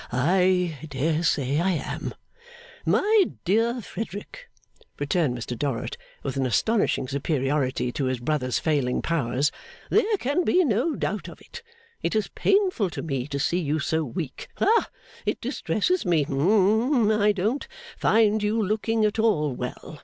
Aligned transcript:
I 0.11 0.79
dare 0.89 1.21
say 1.21 1.59
I 1.61 1.73
am.' 1.73 2.15
'My 2.87 3.25
dear 3.45 3.81
Frederick,' 3.83 4.49
returned 4.97 5.37
Mr 5.37 5.55
Dorrit, 5.55 5.95
with 6.23 6.37
an 6.37 6.47
astonishing 6.47 7.07
superiority 7.07 7.91
to 7.91 8.05
his 8.05 8.19
brother's 8.19 8.57
failing 8.57 9.03
powers, 9.03 9.51
'there 9.91 10.17
can 10.17 10.43
be 10.43 10.65
no 10.65 10.95
doubt 10.95 11.27
of 11.27 11.39
it. 11.39 11.61
It 12.01 12.15
is 12.15 12.29
painful 12.29 12.89
to 12.89 13.03
me 13.03 13.27
to 13.27 13.37
see 13.37 13.59
you 13.59 13.77
so 13.77 14.03
weak. 14.03 14.47
Ha. 14.55 14.89
It 15.27 15.39
distresses 15.39 16.03
me. 16.03 16.23
Hum. 16.23 17.11
I 17.11 17.31
don't 17.31 17.67
find 17.95 18.41
you 18.41 18.59
looking 18.59 19.05
at 19.05 19.19
all 19.19 19.53
well. 19.53 19.99